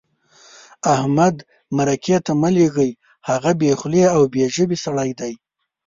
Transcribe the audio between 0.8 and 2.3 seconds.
احمد مرکې